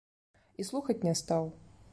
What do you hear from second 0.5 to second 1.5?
І слухаць не стаў.